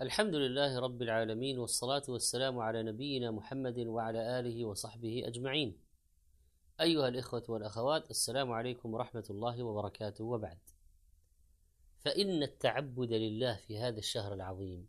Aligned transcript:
الحمد 0.00 0.34
لله 0.34 0.78
رب 0.78 1.02
العالمين 1.02 1.58
والصلاة 1.58 2.02
والسلام 2.08 2.58
على 2.58 2.82
نبينا 2.82 3.30
محمد 3.30 3.78
وعلى 3.78 4.40
آله 4.40 4.64
وصحبه 4.64 5.22
أجمعين. 5.26 5.78
أيها 6.80 7.08
الإخوة 7.08 7.42
والأخوات 7.48 8.10
السلام 8.10 8.52
عليكم 8.52 8.94
ورحمة 8.94 9.24
الله 9.30 9.62
وبركاته 9.62 10.24
وبعد. 10.24 10.58
فإن 11.98 12.42
التعبد 12.42 13.12
لله 13.12 13.56
في 13.56 13.78
هذا 13.78 13.98
الشهر 13.98 14.34
العظيم 14.34 14.88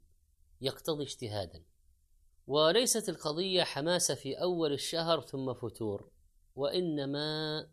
يقتضي 0.61 1.03
اجتهادا. 1.03 1.63
وليست 2.47 3.09
القضية 3.09 3.63
حماسة 3.63 4.15
في 4.15 4.41
أول 4.41 4.73
الشهر 4.73 5.21
ثم 5.21 5.53
فتور، 5.53 6.11
وإنما 6.55 7.67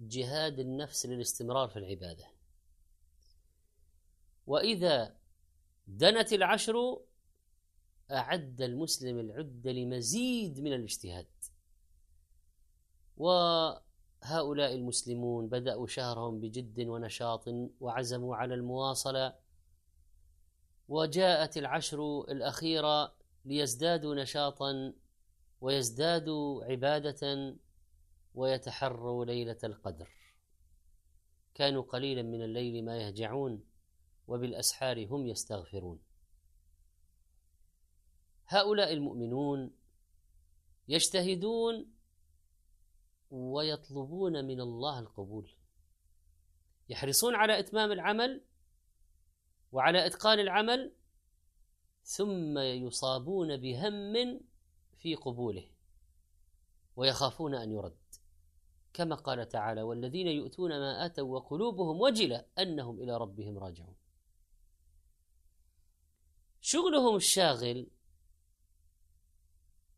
جهاد 0.00 0.58
النفس 0.58 1.06
للاستمرار 1.06 1.68
في 1.68 1.78
العبادة. 1.78 2.24
وإذا 4.46 5.25
دنت 5.86 6.32
العشر 6.32 7.00
أعد 8.10 8.62
المسلم 8.62 9.18
العدة 9.18 9.72
لمزيد 9.72 10.60
من 10.60 10.72
الاجتهاد. 10.72 11.26
وهؤلاء 13.16 14.74
المسلمون 14.74 15.48
بدأوا 15.48 15.86
شهرهم 15.86 16.40
بجد 16.40 16.80
ونشاط 16.80 17.44
وعزموا 17.80 18.36
على 18.36 18.54
المواصلة. 18.54 19.34
وجاءت 20.88 21.56
العشر 21.56 22.20
الأخيرة 22.20 23.14
ليزدادوا 23.44 24.14
نشاطا 24.14 24.92
ويزدادوا 25.60 26.64
عبادة 26.64 27.54
ويتحروا 28.34 29.24
ليلة 29.24 29.58
القدر. 29.64 30.08
كانوا 31.54 31.82
قليلا 31.82 32.22
من 32.22 32.42
الليل 32.42 32.84
ما 32.84 32.98
يهجعون. 32.98 33.75
وبالأسحار 34.28 35.06
هم 35.06 35.26
يستغفرون. 35.26 36.00
هؤلاء 38.46 38.92
المؤمنون 38.92 39.70
يجتهدون 40.88 41.92
ويطلبون 43.30 44.44
من 44.44 44.60
الله 44.60 44.98
القبول. 44.98 45.50
يحرصون 46.88 47.34
على 47.34 47.58
إتمام 47.58 47.92
العمل 47.92 48.44
وعلى 49.72 50.06
إتقان 50.06 50.40
العمل 50.40 50.92
ثم 52.02 52.58
يصابون 52.58 53.56
بهم 53.56 54.40
في 54.98 55.14
قبوله 55.14 55.70
ويخافون 56.96 57.54
أن 57.54 57.72
يرد. 57.72 57.96
كما 58.92 59.14
قال 59.14 59.48
تعالى 59.48 59.82
والذين 59.82 60.26
يؤتون 60.26 60.70
ما 60.70 61.06
آتوا 61.06 61.34
وقلوبهم 61.34 62.00
وجله 62.00 62.44
أنهم 62.58 63.00
إلى 63.00 63.16
ربهم 63.16 63.58
راجعون. 63.58 63.94
شغلهم 66.68 67.16
الشاغل 67.16 67.86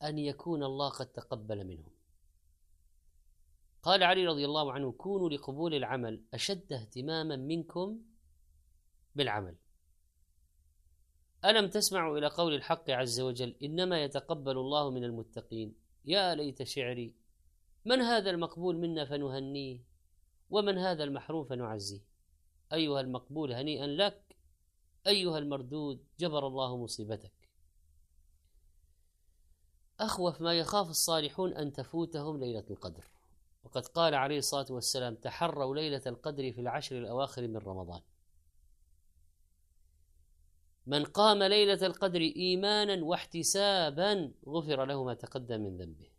أن 0.03 0.19
يكون 0.19 0.63
الله 0.65 0.89
قد 0.89 1.07
تقبل 1.07 1.67
منهم. 1.67 1.93
قال 3.83 4.03
علي 4.03 4.27
رضي 4.27 4.45
الله 4.45 4.73
عنه 4.73 4.93
كونوا 4.93 5.31
لقبول 5.31 5.75
العمل 5.75 6.25
أشد 6.35 6.73
اهتماما 6.73 7.37
منكم 7.37 8.01
بالعمل. 9.15 9.57
ألم 11.45 11.69
تسمعوا 11.69 12.19
إلى 12.19 12.27
قول 12.27 12.55
الحق 12.55 12.91
عز 12.91 13.21
وجل 13.21 13.55
إنما 13.63 14.05
يتقبل 14.05 14.59
الله 14.59 14.91
من 14.91 15.05
المتقين. 15.05 15.75
يا 16.05 16.35
ليت 16.35 16.63
شعري 16.63 17.15
من 17.85 18.01
هذا 18.01 18.31
المقبول 18.31 18.77
منا 18.77 19.05
فنهنيه 19.05 19.81
ومن 20.51 20.79
هذا 20.79 21.05
المحروم 21.05 21.45
فنعزيه. 21.45 22.01
أيها 22.73 23.01
المقبول 23.01 23.53
هنيئا 23.53 23.87
لك 23.87 24.28
أيها 25.09 25.39
المردود 25.39 26.05
جبر 26.21 26.47
الله 26.47 26.77
مصيبتك. 26.77 27.33
أخوف 30.01 30.41
ما 30.41 30.59
يخاف 30.59 30.91
الصالحون 30.91 31.55
أن 31.55 31.73
تفوتهم 31.73 32.41
ليلة 32.41 32.65
القدر. 32.71 33.05
وقد 33.65 33.87
قال 33.87 34.15
عليه 34.15 34.39
الصلاة 34.39 34.67
والسلام 34.71 35.15
تحروا 35.15 35.75
ليلة 35.75 36.03
القدر 36.07 36.53
في 36.53 36.61
العشر 36.61 36.99
الأواخر 36.99 37.49
من 37.49 37.57
رمضان. 37.57 38.01
من 40.87 41.05
قام 41.05 41.43
ليلة 41.43 41.87
القدر 41.87 42.21
إيمانا 42.21 43.05
واحتسابا 43.05 44.33
غفر 44.49 44.85
له 44.85 45.05
ما 45.05 45.15
تقدم 45.15 45.61
من 45.61 45.77
ذنبه. 45.77 46.18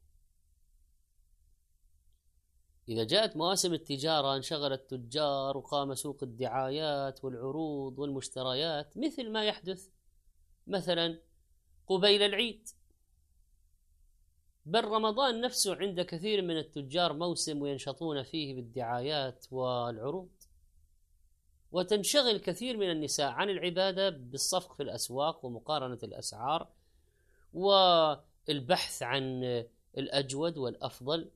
إذا 2.90 3.04
جاءت 3.04 3.38
مواسم 3.38 3.74
التجارة 3.74 4.36
انشغل 4.36 4.74
التجار 4.74 5.58
وقام 5.58 5.96
سوق 5.96 6.18
الدعايات 6.24 7.24
والعروض 7.24 8.00
والمشتريات 8.00 8.98
مثل 8.98 9.32
ما 9.32 9.46
يحدث. 9.46 9.90
مثلا 10.68 11.20
قبيل 11.88 12.22
العيد. 12.22 12.68
بل 14.66 14.84
رمضان 14.84 15.42
نفسه 15.42 15.76
عند 15.76 16.02
كثير 16.02 16.42
من 16.42 16.58
التجار 16.58 17.14
موسم 17.14 17.62
وينشطون 17.62 18.24
فيه 18.24 18.56
بالدعايات 18.56 19.46
والعروض. 19.52 20.30
وتنشغل 21.72 22.38
كثير 22.38 22.78
من 22.78 22.92
النساء 22.92 23.32
عن 23.32 23.50
العبادة 23.50 24.10
بالصفق 24.10 24.74
في 24.74 24.84
الأسواق 24.84 25.46
ومقارنة 25.46 26.00
الأسعار 26.04 26.68
والبحث 27.54 29.04
عن 29.04 29.44
الأجود 29.98 30.58
والأفضل. 30.58 31.32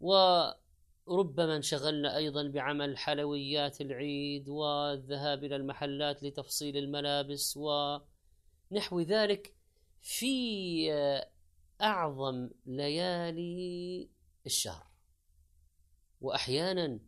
وربما 0.00 1.56
انشغلنا 1.56 2.16
أيضا 2.16 2.48
بعمل 2.48 2.98
حلويات 2.98 3.80
العيد 3.80 4.48
والذهاب 4.48 5.44
إلى 5.44 5.56
المحلات 5.56 6.22
لتفصيل 6.22 6.76
الملابس 6.76 7.56
ونحو 7.56 9.00
ذلك 9.00 9.54
في 10.00 10.92
أعظم 11.80 12.50
ليالي 12.66 14.08
الشهر. 14.46 14.86
واحيانا 16.20 16.98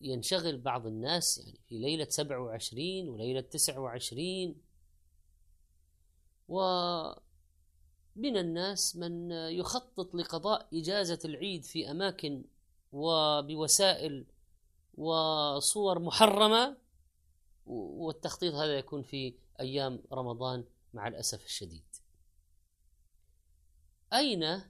ينشغل 0.00 0.60
بعض 0.60 0.86
الناس 0.86 1.38
يعني 1.38 1.60
في 1.68 1.78
ليلة 1.78 2.06
27 2.08 3.08
وليلة 3.08 3.40
29 3.40 4.54
و 6.48 6.60
من 8.16 8.36
الناس 8.36 8.96
من 8.96 9.30
يخطط 9.30 10.14
لقضاء 10.14 10.68
إجازة 10.74 11.18
العيد 11.24 11.64
في 11.64 11.90
أماكن 11.90 12.44
وبوسائل 12.92 14.24
وصور 14.94 15.98
محرمة 15.98 16.76
والتخطيط 17.66 18.54
هذا 18.54 18.78
يكون 18.78 19.02
في 19.02 19.34
أيام 19.60 20.02
رمضان 20.12 20.64
مع 20.94 21.08
الأسف 21.08 21.44
الشديد. 21.44 21.82
أين 24.12 24.62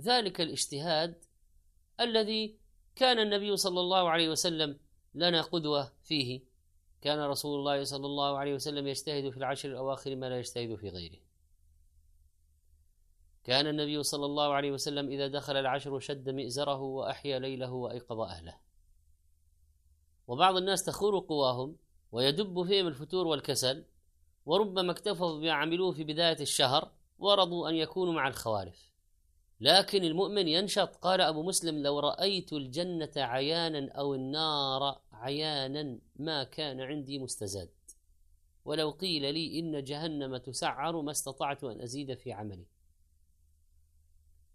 ذلك 0.00 0.40
الاجتهاد 0.40 1.24
الذي 2.00 2.56
كان 2.96 3.18
النبي 3.18 3.56
صلى 3.56 3.80
الله 3.80 4.08
عليه 4.10 4.28
وسلم 4.28 4.78
لنا 5.14 5.42
قدوة 5.42 5.92
فيه؟ 6.02 6.40
كان 7.02 7.18
رسول 7.18 7.58
الله 7.58 7.84
صلى 7.84 8.06
الله 8.06 8.38
عليه 8.38 8.54
وسلم 8.54 8.86
يجتهد 8.86 9.30
في 9.30 9.36
العشر 9.36 9.68
الأواخر 9.68 10.16
ما 10.16 10.28
لا 10.28 10.38
يجتهد 10.38 10.74
في 10.74 10.88
غيره. 10.88 11.18
كان 13.44 13.66
النبي 13.66 14.02
صلى 14.02 14.26
الله 14.26 14.52
عليه 14.52 14.72
وسلم 14.72 15.08
إذا 15.08 15.28
دخل 15.28 15.56
العشر 15.56 15.98
شد 15.98 16.30
مئزره 16.30 16.80
وأحيا 16.80 17.38
ليله 17.38 17.72
وأيقظ 17.72 18.20
أهله. 18.20 18.56
وبعض 20.26 20.56
الناس 20.56 20.84
تخور 20.84 21.18
قواهم 21.18 21.76
ويدب 22.12 22.62
فيهم 22.62 22.86
الفتور 22.86 23.26
والكسل 23.26 23.84
وربما 24.46 24.92
اكتفوا 24.92 25.38
بما 25.38 25.52
عملوه 25.52 25.92
في 25.92 26.04
بداية 26.04 26.40
الشهر 26.40 26.90
ورضوا 27.18 27.68
أن 27.68 27.74
يكونوا 27.74 28.12
مع 28.12 28.28
الخوارف 28.28 28.94
لكن 29.60 30.04
المؤمن 30.04 30.48
ينشط 30.48 30.96
قال 30.96 31.20
أبو 31.20 31.42
مسلم 31.42 31.82
لو 31.82 31.98
رأيت 31.98 32.52
الجنة 32.52 33.10
عيانا 33.16 33.92
أو 33.92 34.14
النار 34.14 35.00
عيانا 35.12 35.98
ما 36.16 36.44
كان 36.44 36.80
عندي 36.80 37.18
مستزاد. 37.18 37.70
ولو 38.64 38.90
قيل 38.90 39.34
لي 39.34 39.58
إن 39.58 39.84
جهنم 39.84 40.36
تسعر 40.36 41.00
ما 41.00 41.10
استطعت 41.10 41.64
أن 41.64 41.80
أزيد 41.80 42.14
في 42.14 42.32
عملي. 42.32 42.66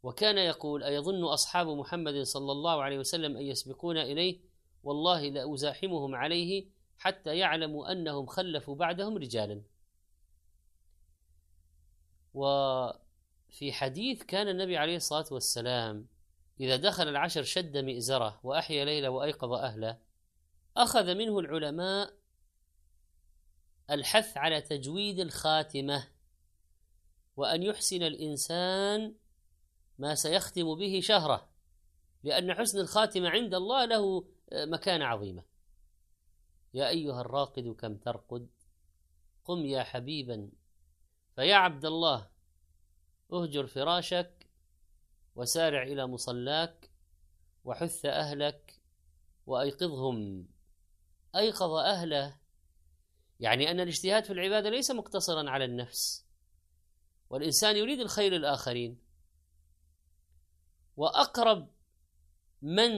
وكان 0.03 0.37
يقول 0.37 0.83
أيظن 0.83 1.23
أصحاب 1.23 1.67
محمد 1.67 2.21
صلى 2.21 2.51
الله 2.51 2.83
عليه 2.83 2.99
وسلم 2.99 3.37
أن 3.37 3.43
يسبقون 3.43 3.97
إليه؟ 3.97 4.39
والله 4.83 5.29
لأزاحمهم 5.29 6.15
عليه 6.15 6.67
حتى 6.97 7.37
يعلموا 7.37 7.91
أنهم 7.91 8.25
خلفوا 8.25 8.75
بعدهم 8.75 9.17
رجالا. 9.17 9.61
وفي 12.33 13.71
حديث 13.71 14.23
كان 14.23 14.47
النبي 14.47 14.77
عليه 14.77 14.95
الصلاة 14.95 15.25
والسلام 15.31 16.07
إذا 16.59 16.75
دخل 16.75 17.07
العشر 17.07 17.43
شد 17.43 17.77
مئزرة 17.77 18.39
وأحيا 18.43 18.85
ليلة 18.85 19.09
وأيقظ 19.09 19.53
أهله 19.53 19.97
أخذ 20.77 21.15
منه 21.15 21.39
العلماء 21.39 22.13
الحث 23.91 24.37
على 24.37 24.61
تجويد 24.61 25.19
الخاتمة 25.19 26.07
وأن 27.37 27.63
يحسن 27.63 28.03
الإنسان 28.03 29.15
ما 29.99 30.15
سيختم 30.15 30.75
به 30.75 30.99
شهره 31.03 31.49
لأن 32.23 32.53
حسن 32.53 32.79
الخاتمة 32.79 33.29
عند 33.29 33.53
الله 33.53 33.85
له 33.85 34.25
مكانة 34.53 35.05
عظيمة. 35.05 35.43
يا 36.73 36.89
أيها 36.89 37.21
الراقد 37.21 37.67
كم 37.67 37.97
ترقد؟ 37.97 38.47
قم 39.45 39.65
يا 39.65 39.83
حبيبا. 39.83 40.49
فيا 41.35 41.55
عبد 41.55 41.85
الله 41.85 42.29
اهجر 43.33 43.67
فراشك 43.67 44.47
وسارع 45.35 45.83
إلى 45.83 46.07
مصلاك 46.07 46.91
وحث 47.65 48.05
أهلك 48.05 48.81
وأيقظهم. 49.45 50.47
أيقظ 51.35 51.71
أهله. 51.71 52.37
يعني 53.39 53.71
أن 53.71 53.79
الاجتهاد 53.79 54.23
في 54.23 54.33
العبادة 54.33 54.69
ليس 54.69 54.91
مقتصرا 54.91 55.49
على 55.49 55.65
النفس 55.65 56.25
والإنسان 57.29 57.75
يريد 57.75 57.99
الخير 57.99 58.33
للآخرين. 58.33 59.08
وأقرب 60.99 61.67
من 62.61 62.91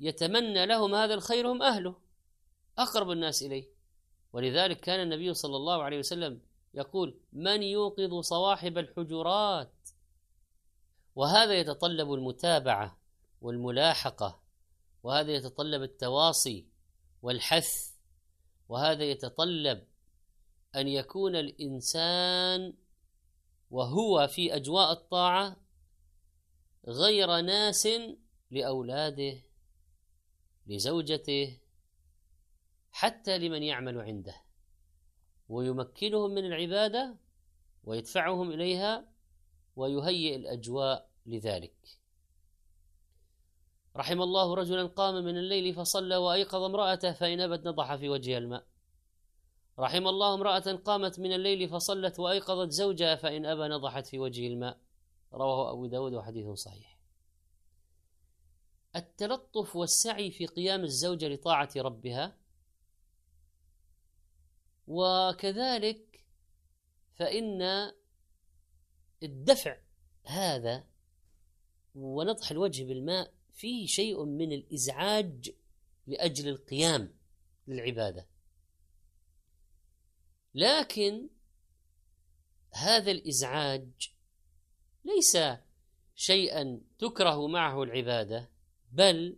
يتمنى 0.00 0.66
لهم 0.66 0.94
هذا 0.94 1.14
الخير 1.14 1.52
هم 1.52 1.62
أهله 1.62 1.96
أقرب 2.78 3.10
الناس 3.10 3.42
إليه. 3.42 3.68
ولذلك 4.32 4.80
كان 4.80 5.00
النبي 5.00 5.34
صلى 5.34 5.56
الله 5.56 5.82
عليه 5.82 5.98
وسلم 5.98 6.40
يقول 6.74 7.20
من 7.32 7.62
يوقظ 7.62 8.20
صواحب 8.20 8.78
الحجرات؟ 8.78 9.72
وهذا 11.16 11.54
يتطلب 11.54 12.12
المتابعة 12.12 12.98
والملاحقة 13.40 14.40
وهذا 15.02 15.32
يتطلب 15.32 15.82
التواصي 15.82 16.66
والحث 17.22 17.94
وهذا 18.68 19.04
يتطلب 19.04 19.84
أن 20.76 20.88
يكون 20.88 21.36
الإنسان 21.36 22.74
وهو 23.70 24.26
في 24.26 24.56
أجواء 24.56 24.92
الطاعة 24.92 25.67
غير 26.86 27.40
ناس 27.40 27.88
لأولاده 28.50 29.42
لزوجته 30.66 31.58
حتى 32.92 33.38
لمن 33.38 33.62
يعمل 33.62 34.00
عنده. 34.00 34.34
ويمكنهم 35.48 36.30
من 36.30 36.44
العبادة 36.44 37.16
ويدفعهم 37.84 38.50
إليها 38.50 39.08
ويهيئ 39.76 40.36
الأجواء 40.36 41.10
لذلك. 41.26 42.00
رحم 43.96 44.22
الله 44.22 44.54
رجلا 44.54 44.86
قام 44.86 45.24
من 45.24 45.38
الليل 45.38 45.74
فصلى 45.74 46.16
وأيقظ 46.16 46.62
امرأته 46.62 47.12
فإن 47.12 47.40
أبت 47.40 47.66
نضح 47.66 47.96
في 47.96 48.08
وجهها 48.08 48.38
الماء. 48.38 48.66
رحم 49.78 50.06
الله 50.08 50.34
امرأة 50.34 50.72
قامت 50.84 51.20
من 51.20 51.32
الليل 51.32 51.68
فصلت 51.68 52.20
وأيقظت 52.20 52.70
زوجها 52.70 53.16
فإن 53.16 53.46
ابى 53.46 53.68
نضحت 53.68 54.06
في 54.06 54.18
وجه 54.18 54.46
الماء. 54.46 54.78
رواه 55.32 55.72
أبو 55.72 55.86
داود 55.86 56.14
وحديث 56.14 56.48
صحيح. 56.48 56.98
التلطف 58.96 59.76
والسعي 59.76 60.30
في 60.30 60.46
قيام 60.46 60.84
الزوجة 60.84 61.28
لطاعة 61.28 61.70
ربها. 61.76 62.36
وكذلك 64.86 66.24
فإن 67.14 67.62
الدفع 69.22 69.78
هذا 70.24 70.84
ونطح 71.94 72.50
الوجه 72.50 72.84
بالماء 72.84 73.34
فيه 73.52 73.86
شيء 73.86 74.24
من 74.24 74.52
الإزعاج 74.52 75.54
لأجل 76.06 76.48
القيام 76.48 77.14
للعبادة. 77.66 78.26
لكن 80.54 81.28
هذا 82.70 83.10
الإزعاج 83.10 84.12
ليس 85.08 85.38
شيئا 86.14 86.80
تكره 86.98 87.46
معه 87.46 87.82
العبادة 87.82 88.50
بل 88.92 89.36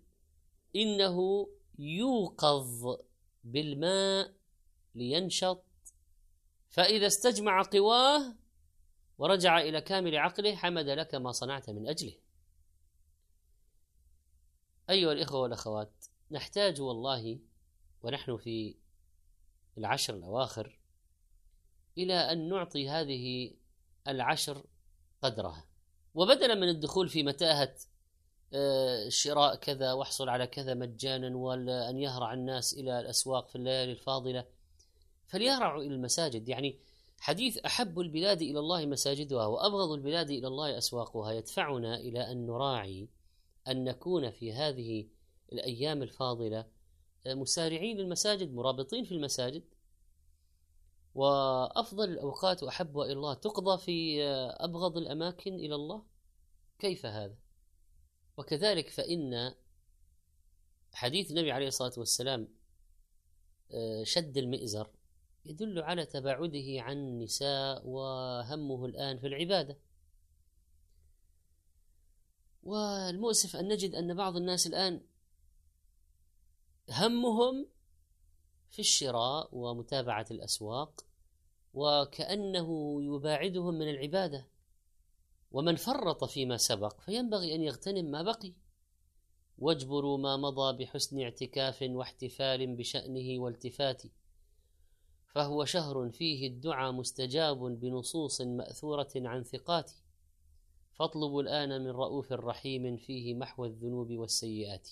إنه 0.76 1.48
يوقظ 1.78 2.96
بالماء 3.44 4.32
لينشط. 4.94 5.64
فإذا 6.70 7.06
استجمع 7.06 7.62
قواه 7.62 8.34
ورجع 9.18 9.58
إلى 9.58 9.80
كامل 9.80 10.16
عقله 10.16 10.56
حمد 10.56 10.86
لك 10.86 11.14
ما 11.14 11.32
صنعت 11.32 11.70
من 11.70 11.88
أجله. 11.88 12.14
أيها 14.90 15.12
الإخوة 15.12 15.40
والأخوات 15.40 15.92
نحتاج 16.30 16.80
والله 16.80 17.38
ونحن 18.02 18.36
في 18.36 18.74
العشر 19.78 20.14
الأواخر 20.14 20.78
إلى 21.98 22.14
أن 22.14 22.48
نعطي 22.48 22.88
هذه 22.88 23.54
العشر 24.08 24.64
قدرها. 25.22 25.64
وبدلا 26.14 26.54
من 26.54 26.68
الدخول 26.68 27.08
في 27.08 27.22
متاهة 27.22 27.74
آه، 28.54 29.08
شراء 29.08 29.54
كذا 29.56 29.92
واحصل 29.92 30.28
على 30.28 30.46
كذا 30.46 30.74
مجانا 30.74 31.36
ولا 31.36 31.90
أن 31.90 31.96
يهرع 31.98 32.34
الناس 32.34 32.74
إلى 32.74 33.00
الأسواق 33.00 33.48
في 33.48 33.56
الليالي 33.56 33.92
الفاضلة 33.92 34.44
فليهرعوا 35.26 35.82
إلى 35.82 35.94
المساجد. 35.94 36.48
يعني 36.48 36.78
حديث 37.20 37.58
أحب 37.58 38.00
البلاد 38.00 38.42
إلى 38.42 38.58
الله 38.58 38.86
مساجدها 38.86 39.46
وأبغض 39.46 39.90
البلاد 39.90 40.30
إلى 40.30 40.46
الله 40.46 40.78
أسواقها 40.78 41.32
يدفعنا 41.32 41.96
إلى 41.96 42.32
أن 42.32 42.46
نراعي 42.46 43.08
أن 43.68 43.84
نكون 43.84 44.30
في 44.30 44.52
هذه 44.52 45.06
الأيام 45.52 46.02
الفاضلة 46.02 46.64
مسارعين 47.26 47.96
للمساجد 47.96 48.54
مرابطين 48.54 49.04
في 49.04 49.12
المساجد 49.12 49.62
وأفضل 51.14 52.10
الأوقات 52.10 52.62
وأحبها 52.62 53.04
إلى 53.04 53.12
الله. 53.12 53.34
تقضى 53.34 53.78
في 53.78 54.22
أبغض 54.60 54.96
الأماكن 54.96 55.54
إلى 55.54 55.74
الله؟ 55.74 56.02
كيف 56.78 57.06
هذا؟ 57.06 57.36
وكذلك 58.36 58.88
فإن 58.88 59.54
حديث 60.92 61.30
النبي 61.30 61.52
عليه 61.52 61.68
الصلاة 61.68 61.92
والسلام 61.96 62.48
شد 64.02 64.36
المئزر 64.36 64.90
يدل 65.44 65.78
على 65.82 66.06
تباعده 66.06 66.82
عن 66.82 66.96
النساء 66.96 67.86
وهمه 67.86 68.86
الآن 68.86 69.18
في 69.18 69.26
العبادة. 69.26 69.78
والمؤسف 72.62 73.56
أن 73.56 73.68
نجد 73.68 73.94
أن 73.94 74.14
بعض 74.14 74.36
الناس 74.36 74.66
الآن 74.66 75.00
همهم 76.90 77.68
في 78.70 78.78
الشراء 78.78 79.48
ومتابعة 79.52 80.26
الأسواق 80.30 81.04
وكأنه 81.74 82.98
يباعدهم 83.02 83.74
من 83.74 83.90
العبادة. 83.90 84.46
ومن 85.52 85.76
فرط 85.76 86.24
فيما 86.24 86.56
سبق 86.56 87.00
فينبغي 87.00 87.54
أن 87.54 87.62
يغتنم 87.62 88.10
ما 88.10 88.22
بقي. 88.22 88.52
واجبروا 89.58 90.18
ما 90.18 90.36
مضى 90.36 90.84
بحسن 90.84 91.20
اعتكاف 91.20 91.82
واحتفال 91.82 92.76
بشأنه 92.76 93.42
والتفات. 93.42 94.02
فهو 95.26 95.64
شهر 95.64 96.10
فيه 96.10 96.48
الدعاء 96.48 96.92
مستجاب 96.92 97.58
بنصوص 97.58 98.40
مأثورة 98.40 99.10
عن 99.16 99.42
ثقات 99.42 99.92
فاطلبوا 100.92 101.42
الآن 101.42 101.84
من 101.84 101.90
رؤوف 101.90 102.32
رحيم 102.32 102.96
فيه 102.96 103.34
محو 103.34 103.64
الذنوب 103.64 104.10
والسيئات. 104.10 104.88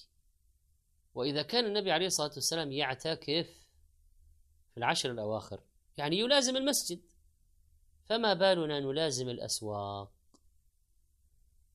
وإذا 1.15 1.43
كان 1.43 1.65
النبي 1.65 1.93
عليه 1.93 2.07
الصلاة 2.07 2.31
والسلام 2.35 2.73
يعتكف 2.73 3.68
العشر 4.79 5.11
الأواخر. 5.11 5.61
يعني 5.97 6.19
يلازم 6.19 6.57
المسجد. 6.57 7.01
فما 8.05 8.35
بالنا 8.35 8.81
نلازم 8.81 9.29
الأسواق. 9.29 10.13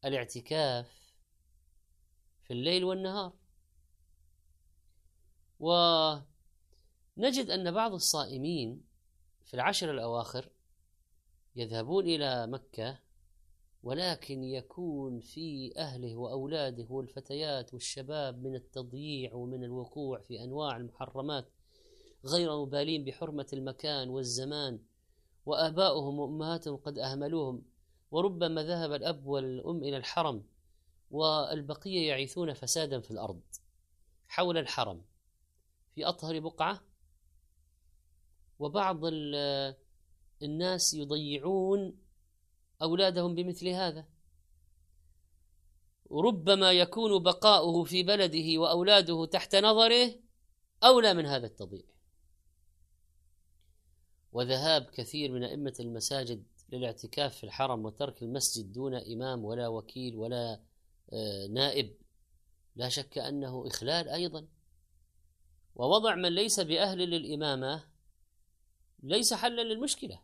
الاعتكاف 0.05 1.13
في 2.43 2.53
الليل 2.53 2.83
والنهار. 2.83 3.33
و 5.59 5.71
نجد 7.17 7.49
أن 7.49 7.71
بعض 7.71 7.93
الصائمين 7.93 8.83
في 9.45 9.53
العشر 9.53 9.91
الأواخر 9.91 10.49
يذهبون 11.55 12.05
إلى 12.05 12.47
مكة 12.47 12.99
ولكن 13.83 14.43
يكون 14.43 15.19
في 15.19 15.73
أهله 15.77 16.15
وأولاده 16.15 16.87
والفتيات 16.89 17.73
والشباب 17.73 18.43
من 18.43 18.55
التضييع 18.55 19.33
ومن 19.33 19.63
الوقوع 19.63 20.19
في 20.19 20.43
أنواع 20.43 20.77
المحرمات 20.77 21.52
غير 22.25 22.57
مبالين 22.57 23.05
بحرمة 23.05 23.47
المكان 23.53 24.09
والزمان 24.09 24.79
وآباؤهم 25.45 26.19
وأمهاتهم 26.19 26.75
قد 26.75 26.97
أهملوهم 26.97 27.63
وربما 28.11 28.63
ذهب 28.63 28.91
الأب 28.93 29.25
والأم 29.25 29.83
إلى 29.83 29.97
الحرم 29.97 30.43
والبقية 31.11 32.07
يعيثون 32.07 32.53
فسادا 32.53 32.99
في 32.99 33.11
الأرض 33.11 33.41
حول 34.27 34.57
الحرم. 34.57 35.01
في 35.95 36.05
أطهر 36.05 36.39
بقعة 36.39 36.81
وبعض 38.59 38.99
الناس 40.43 40.93
يضيعون 40.93 41.97
أولادهم 42.81 43.35
بمثل 43.35 43.67
هذا. 43.67 44.05
ربما 46.11 46.71
يكون 46.71 47.23
بقاؤه 47.23 47.83
في 47.83 48.03
بلده 48.03 48.59
وأولاده 48.59 49.25
تحت 49.25 49.55
نظره 49.55 50.15
أولى 50.83 51.13
من 51.13 51.25
هذا 51.25 51.47
التضييع. 51.47 51.92
وذهاب 54.33 54.85
كثير 54.85 55.31
من 55.31 55.43
أئمة 55.43 55.73
المساجد 55.79 56.43
للاعتكاف 56.69 57.37
في 57.37 57.43
الحرم 57.43 57.85
وترك 57.85 58.23
المسجد 58.23 58.71
دون 58.71 58.95
إمام 58.95 59.45
ولا 59.45 59.67
وكيل 59.67 60.15
ولا 60.15 60.59
آه، 61.13 61.47
نائب. 61.47 61.93
لا 62.75 62.89
شك 62.89 63.17
أنه 63.17 63.67
إخلال 63.67 64.09
أيضا. 64.09 64.47
ووضع 65.75 66.15
من 66.15 66.35
ليس 66.35 66.59
بأهل 66.59 66.97
للإمامة 66.97 67.83
ليس 69.03 69.33
حلا 69.33 69.61
للمشكلة. 69.61 70.21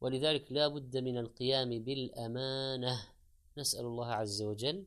ولذلك 0.00 0.52
لا 0.52 0.68
بد 0.68 0.96
من 0.96 1.18
القيام 1.18 1.68
بالأمانة. 1.68 3.00
نسأل 3.58 3.84
الله 3.84 4.06
عز 4.06 4.42
وجل 4.42 4.86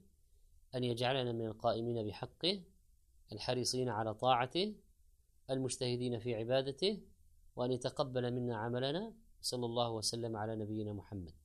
أن 0.75 0.83
يجعلنا 0.83 1.31
من 1.31 1.45
القائمين 1.45 2.07
بحقه 2.07 2.61
الحريصين 3.31 3.89
على 3.89 4.13
طاعته 4.13 4.75
المجتهدين 5.49 6.19
في 6.19 6.35
عبادته 6.35 6.99
وأن 7.61 7.71
يتقبل 7.71 8.33
منا 8.33 8.57
عملنا. 8.57 9.13
صلى 9.41 9.65
الله 9.65 9.89
وسلم 9.91 10.37
على 10.37 10.55
نبينا 10.55 10.93
محمد. 10.93 11.40